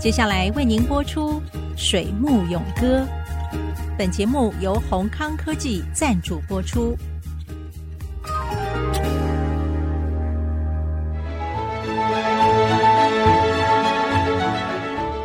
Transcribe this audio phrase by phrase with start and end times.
[0.00, 1.32] 接下来为您播出
[1.76, 3.00] 《水木咏歌》。
[3.98, 6.96] 本节目由宏康科技赞助播出。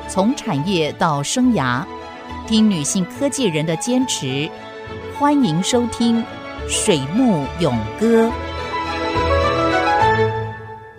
[0.10, 1.86] 从产业到生涯，
[2.46, 4.50] 听女性科技人的坚持。
[5.18, 6.22] 欢迎收听
[6.68, 8.28] 《水木咏歌》。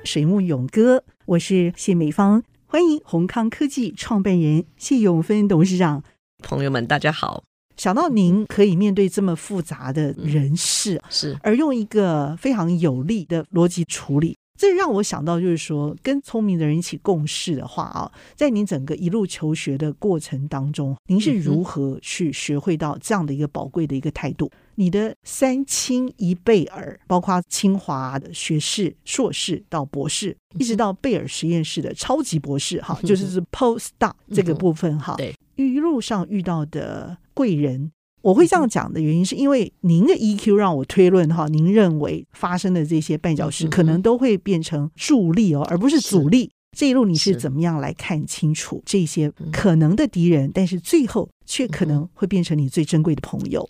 [0.02, 2.42] 水木咏歌，我是谢美芳。
[2.68, 6.02] 欢迎宏康科技创办人谢永芬董事长。
[6.42, 7.44] 朋友们，大家好。
[7.76, 14.36] 想到您可以面对这么复杂的人事，是而用一个非常有力的逻辑处理。
[14.58, 24.50] 这让我想到，就是说，跟聪明的人一起共事的话啊，在您整个一路求学的过程当中，您是如何去学会到这样的一个宝贵的一个态度？
[24.76, 37.90] 你的三亲一贝尔，包括清华的学士、硕士到博士，一直到贝尔实验室的超级博士，哈，就是是 postdoc 这个部分，哈，对，一路上遇到的贵人。
[38.22, 46.50] 我会这样讲的原因，是因为您的 EQ 让我推论哈，您认为发生的这些绊脚石可能都会变成助力哦，而不是阻力。
[46.76, 53.66] 这一路你是怎么样来看清楚这些可能的敌人，但是最后却可能会变成你最珍贵的朋友？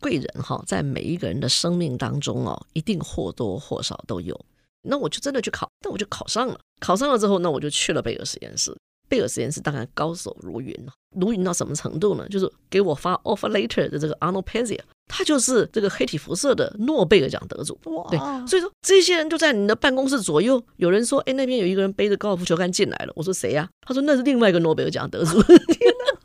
[0.00, 4.38] 贵人哈，在每一个人的生命当中哦，一定或多或少都有。
[4.82, 6.58] 那我就真的去考，那我就考上了。
[6.80, 8.74] 考上了之后，那我就去了贝尔实验室。
[9.08, 10.74] 贝尔实验室当然高手如云，
[11.16, 12.26] 如云到什么程度呢？
[12.28, 14.78] 就是给我发 offer letter 的这个 Arnold Pezia，
[15.08, 17.76] 他就是这个黑体辐射的诺贝尔奖得主。
[17.86, 18.08] 哇！
[18.08, 20.62] 对，所以说这些人就在你的办公室左右。
[20.76, 25.42] 有人说：“哎，那边有一个人背着高尔夫球杆进来了。”我说：“谁呀？”他说：“那是另外一个诺贝尔奖得主。”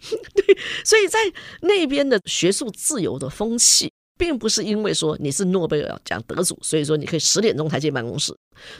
[0.34, 1.18] 对，所以在
[1.62, 8.36] 那边的学术自由的风气，并不是因为说你是诺贝尔奖得主，所以说你可以十点钟才进办公室。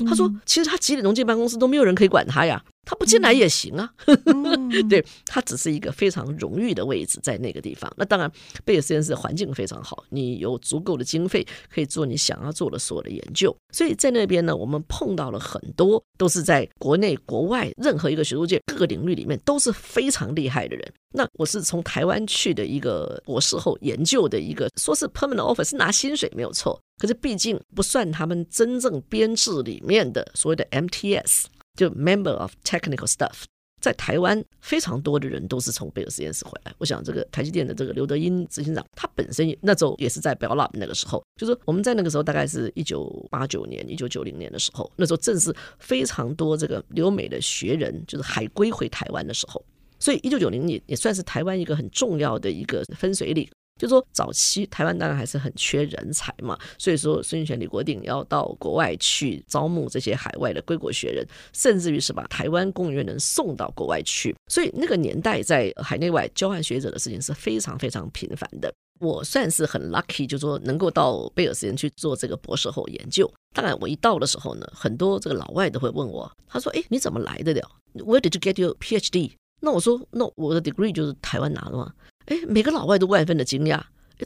[0.06, 7.92] 他说：“其实他几点钟进办公室都没有人可以管他呀。”他不进来也行啊，嗯、 对，他只是一个非常荣誉的位置在那个地方。
[7.98, 8.32] 那当然，
[8.64, 13.54] 贝尔实验室环境非常好，你有足够的经费可以做你想要做的所有的研究。
[13.74, 20.92] 所以在那边呢，我们碰到了很多都是在国内国外任何一个学术界各个领域里面都是非常厉害的人。
[21.14, 31.44] 那我是从台湾去的一个博士后研究的一个，说是 permanent offer 是拿薪水没有错，可是毕竟不算他们真正编制里面的所谓的 MTS。
[31.78, 33.44] 就 member of technical staff，
[33.80, 36.74] 在台湾非常多的人都是从贝尔实验室回来。
[36.78, 49.64] 我想这个台积电的这个刘德音执行长，他本身那时候也是在 Bell Lab 那个时候，就是我们在那个时候大概是一九八九年、一九九零年的时候，那时候正是非常多这个留美的学人就是海归回台湾的时候，
[50.00, 53.48] 所以一九九零年也算是台湾一个很重要的一个分水岭。
[53.78, 64.34] 就说早期台湾当然还是很缺人才嘛，所以说孙运璇、李国鼎要到国外去招募这些海外的归国学人，甚至于是把台湾工研院送到国外去。
[64.50, 68.72] 所以那个年代在海内外交换学者的事情是非常非常频繁的。
[69.00, 73.32] 我算是很 lucky，就说能够到贝尔实验去做这个博士后研究。
[73.54, 77.62] 当然我一到的时候呢，很多这个老外都会问我，他说：“哎，你怎么来的了
[77.94, 81.92] ？Where did you get your PhD？” 那我说：“那我的 degree 就是台湾拿的嘛。”
[82.28, 83.80] 哎，每个老外都万分的惊讶，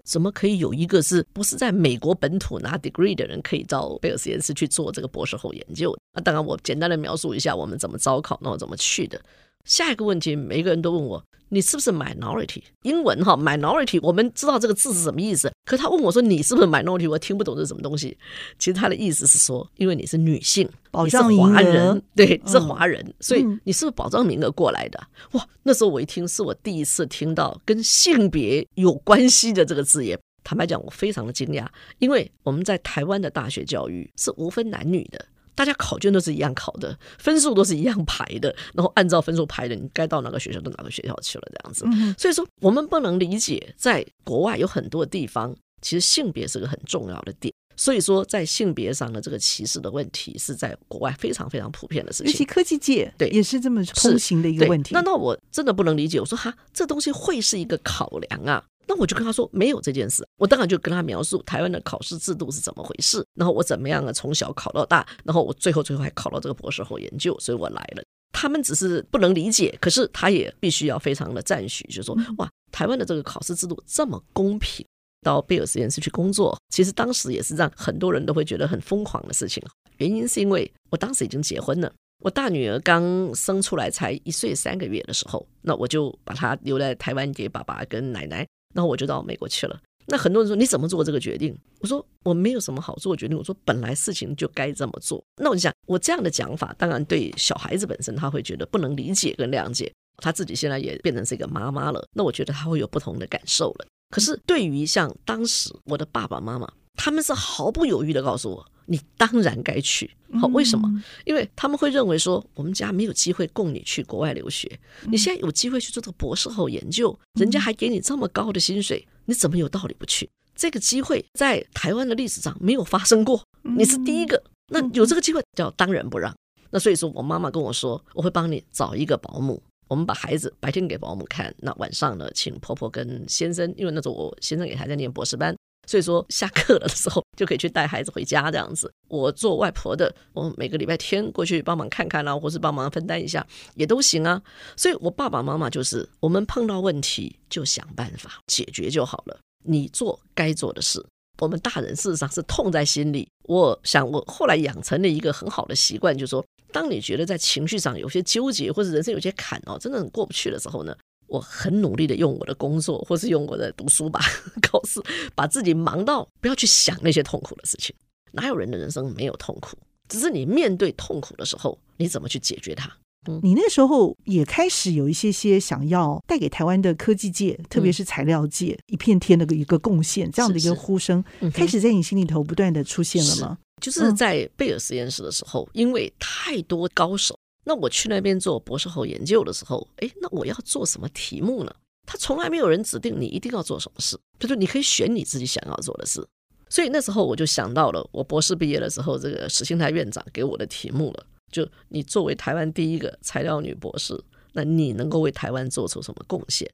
[0.04, 5.96] 怎么可以有一个是不是在美国本土拿 degree 的人可以到贝尔实验室去做这个博士后研究？
[6.12, 9.20] 那当然，我简单的描述一下我们怎么招考，然后怎么去的。
[9.64, 11.22] 下一个问题，每一个人都问我。
[11.50, 12.62] 你是不是 minority？
[12.80, 15.52] 英文哈 minority，我们知道这个字是什么意思。
[15.66, 17.06] 可他问我说，你是不是 minority？
[17.06, 18.16] 我听不懂这是什么东西。
[18.58, 20.66] 其实他的意思是说，因为你是女性，
[21.04, 24.98] 你是华人，对，是华人，所以你是不是保障名额过来的？
[25.32, 30.18] 哇，那时候我一听，是我第一次听到跟性别有关系的这个字眼。
[30.42, 31.66] 坦白讲，我非常的惊讶，
[31.98, 35.22] 因为我们在台湾的大学教育是无分男女的。
[35.54, 42.14] 大家考卷都是一样考的，分数都是一样排的，然后按照分数排的，你该到哪个学校到哪个学校去了，这样子。
[42.18, 47.52] 所以说，我们不能理解，在国外有很多地方，其实性别是个很重要的点。
[47.74, 52.30] 所以说，在性别上的这个歧视的问题，是在国外非常非常普遍的事情。
[52.30, 54.94] 尤其科技界，对，也是这么通行的一个问题。
[54.94, 58.62] 那那我真的不能理解，我说哈，这东西会是一个考量啊？
[58.92, 68.02] 那我就跟他说没有这件事，我当然就跟他描述台湾的考试制度是怎么回事，然后我怎么样啊，从小考到大，然后我最后最后还考到这个博士后研究，所以我来了。
[68.32, 74.84] 他们只是不能理解，可是他也必须要非常的赞许，就是说哇，台湾的这个考试制度这么公平。
[75.24, 79.62] 到贝尔实验室去工作，其实当时也是让很多人都会觉得很疯狂的事情。
[79.98, 81.92] 原因是因为我当时已经结婚了，
[82.24, 88.44] 我大女儿刚生出来才一岁三个月的时候，那我就把她留在台湾给爸爸跟奶奶。
[88.72, 91.56] 然后我就到美国去了，那很多人说你怎么做这个决定？
[91.80, 93.36] 我说我没有什么好做决定。
[93.36, 95.22] 我说本来事情就该这么做。
[95.36, 99.92] 那我就想，我这样的讲法，当然对小孩子本身他会觉得不能理解跟谅解。
[100.18, 103.86] 他自己现在也变成是一个妈妈了，那我觉得他会有不同的感受了。
[104.10, 110.10] 可是对于像当时我的爸爸妈妈，他们是毫不犹豫地告诉我，你当然该去。
[110.40, 110.90] 好，为什么？
[111.24, 120.28] 因为他们会认为说，我们家没有机会供你去国外留学，你现在有机会去做这个博士后研究，人家还给你这么高的薪水，你怎么有道理不去？
[120.54, 124.42] 这个机会在台湾的历史上没有发生过，你是第一个。
[124.68, 126.34] 那有这个机会叫当仁不让。
[126.70, 135.54] 那所以说我妈妈跟我说，我会帮你找一个保姆，我们把孩子白天给保姆看，那晚上呢，请婆婆跟先生，因为那时候我先生也还在念博士班。
[135.88, 138.90] 所以说，下课了的时候就可以去带孩子回家这样子。
[139.08, 144.40] 我做外婆的，我每个礼拜天过去帮忙看看啊，或是帮忙分担一下也都行啊。
[144.76, 149.38] 所以，我爸爸妈妈就是我们碰到问题就想办法解决就好了。
[149.64, 151.04] 你做该做的事。
[151.38, 153.28] 我们大人事实上是痛在心里。
[153.48, 160.96] 我想，我后来养成了一个很好的习惯，就是说，当你觉得在情绪上有些纠结，或者人生有些坎哦，真的很过不去的时候呢。
[161.32, 164.20] 我很努力的用我的工作，或是用我的读书吧，
[164.60, 165.00] 考试，
[165.34, 167.94] 把自己忙到不要去想那些痛苦的事情。
[168.32, 169.78] 哪有人的人生没有痛苦？
[170.08, 172.90] 只是你面对痛苦的时候，你怎么去解决它？
[173.28, 183.58] 嗯，你那时候也开始有一些些想要带给台湾的科技界，特别是材料界，嗯，一片天的一个贡献，这样的一个呼声，是是，开始在你心里头不断的出现了吗？
[183.80, 187.34] 就是在贝尔实验室的时候，因为太多高手。
[187.64, 191.74] 那我去那边做博士后研究的时候，哎，那我要做什么题目呢？
[192.04, 196.26] 他从来没有人指定你一定要做什么事，就是你可以选你自己想要做的事。
[196.68, 204.18] 所以那时候我就想到了，我博士毕业的时候，这个史庆台院长给我的题目了，就你作为台湾第一个材料女博士，
[204.54, 206.68] 那你能够为台湾做出什么贡献？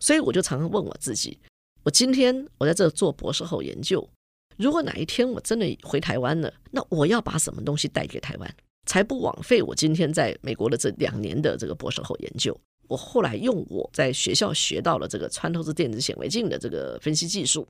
[0.00, 1.38] 所以我就常常问我自己，
[1.84, 4.08] 我今天我在这做博士后研究，
[4.56, 8.56] 如果哪一天我真的回台湾了，那我要把什么东西带给台湾？
[8.86, 12.58] 才不枉费我今天在美国的这两年的这个博士后研究。
[12.88, 17.66] 我后来用我在学校学到了这个穿透式电子显微镜的这个分析技术，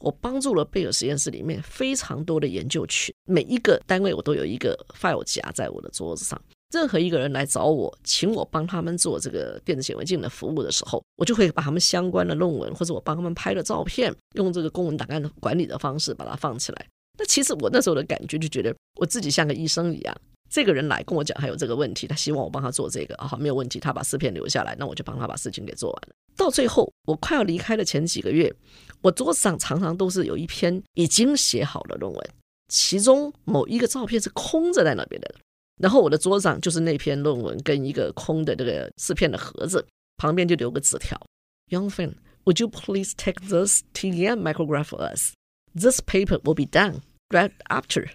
[0.00, 6.40] 我帮助了贝尔实验室里面非常多的研究群，每一个单位我都有一个 file 夹在我的桌子上。
[6.72, 16.86] 任何一个人来找我，请我帮他们做这个电子显微镜的服务的时候，我就会把他们相关的论文或者我帮他们拍的照片，用这个公文档案的管理的方式把它放起来。
[17.16, 20.16] 那其实我那时候的感觉就觉得我自己像个医生一样。
[20.54, 26.14] 这个人来跟我讲，还有这个问题，他希望我帮他做这个啊，好，没有问题，他把试片留下来，那我就帮他把事情给做完了。
[26.36, 28.54] 到最后，我快要离开的前几个月，
[29.02, 32.30] 我桌子上常常都是有一篇已经写好的论文，
[32.68, 35.34] 其中某一个照片是空着在那边的，
[35.82, 39.84] 然后我的桌上就是那篇论文跟一个空的这个试片的盒子，
[40.18, 41.20] 旁边就留个纸条
[41.68, 42.14] ：Young friend,
[42.44, 45.32] would you please take this TEM micrograph for us?
[45.74, 47.00] This paper will be done.
[47.30, 48.06] Right after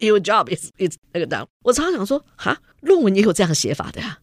[0.00, 4.18] your job is is 那个 done，我常常想说，哈，论文也有这样写法的呀？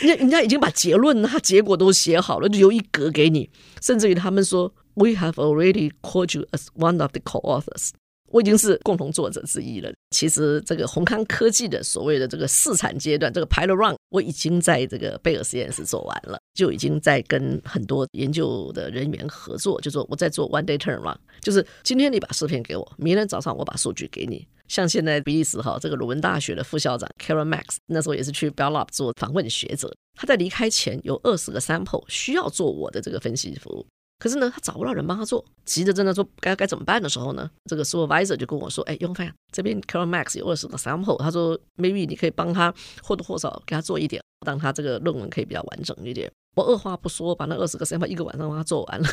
[0.00, 3.48] 人家人家已经把结论啊结果都写好了，就留一格给你，
[3.80, 7.90] 甚至于他们说，We have already called you as one of the co-authors。
[8.30, 9.92] 我已经是共同作者之一了。
[10.10, 24.46] 其实这个宏康科技的所谓的这个试产阶段，这个 pilot run，我已经在这个贝尔实验室做完了，就已经在跟很多研究的人员合作，就说我在做 one day turnaround，就是今天你把视频给我，明天早上我把数据给你。
[24.68, 33.86] 像现在比利时哈这个鲁文大学的副校长 Karen Max，那时候也是去 Bell Lab 做访问学者，他在离开前有二十个 sample 需要做我的这个分析服务。
[34.18, 49.08] 可是呢，他找不到人帮他做，急着正在说该该怎么办的时候呢，这个 supervisor 就跟我说：“哎，永凡这边 Carol Max 有二十个 sample，他说 maybe 你可以帮他或多或少给他做一点，让他这个论文可以比较完整一点。”我二话不说，把那二十个 sample 一个晚上帮他做完了，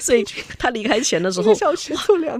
[0.00, 0.24] 所以
[0.58, 1.54] 他离开前的时候，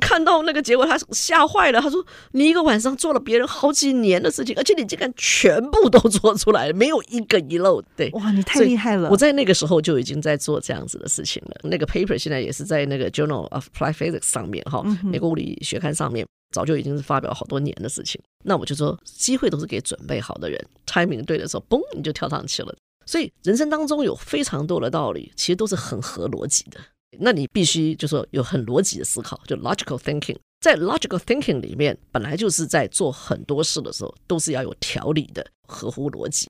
[0.00, 1.80] 看到那个结果，他吓坏了。
[1.80, 9.10] 他说：“你一个晚上做了别人好几年的事情，而且你竟然全部都做出来了，没有一个遗漏。”对，哇，你太厉害了！
[9.10, 11.56] 我在那个时候就已经在做这样子的事情了。
[11.64, 18.20] 那个 paper 现在也是在那个 Journal of Applied Physics 上面，哈，美国物理学刊上面，早就已经是发表好多年的事情。
[18.44, 22.74] 那我就说，机会都是给准备好的人，timing 对的时候，嘣，你就跳上去了。
[23.06, 26.78] 所以人生当中有非常多的道理，其实都是很合逻辑的。
[27.18, 30.36] 那你必须就说有很逻辑的思考，就 logical thinking。
[30.60, 36.48] 在 logical thinking 里面，本来就是在做很多事的时候，都是要有条理的，合乎逻辑。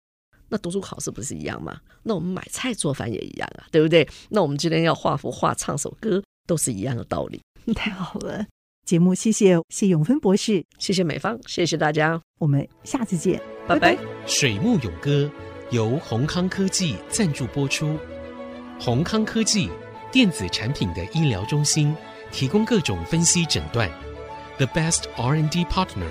[0.48, 1.80] 那读书考试不是一样吗？
[2.02, 4.08] 那我们买菜做饭也一样啊，对不对？
[4.28, 7.40] 那我们今天要画幅画、唱首歌，都是一样的道理。
[7.74, 8.44] 太好了，
[8.84, 13.96] 节目谢谢谢永芬博士，谢谢美方，谢谢大家，我们下次见，拜拜。
[14.26, 15.30] 水木咏歌
[15.70, 17.96] 由宏康科技赞助播出，
[18.80, 19.70] 宏康科技。
[20.12, 21.96] 电子产品的医疗中心，
[22.32, 23.88] 提供各种分析诊断。
[24.56, 26.10] The best R&D partner